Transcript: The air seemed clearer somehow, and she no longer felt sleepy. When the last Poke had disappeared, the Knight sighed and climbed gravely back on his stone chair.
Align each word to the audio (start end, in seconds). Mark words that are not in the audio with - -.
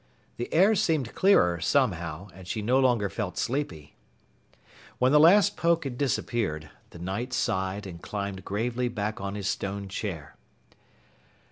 The 0.37 0.51
air 0.51 0.73
seemed 0.73 1.13
clearer 1.13 1.59
somehow, 1.61 2.29
and 2.33 2.47
she 2.47 2.63
no 2.63 2.79
longer 2.79 3.07
felt 3.07 3.37
sleepy. 3.37 3.95
When 4.97 5.11
the 5.11 5.19
last 5.19 5.55
Poke 5.55 5.83
had 5.83 5.95
disappeared, 5.95 6.71
the 6.89 6.97
Knight 6.97 7.33
sighed 7.33 7.85
and 7.85 8.01
climbed 8.01 8.43
gravely 8.43 8.87
back 8.87 9.21
on 9.21 9.35
his 9.35 9.47
stone 9.47 9.87
chair. 9.89 10.37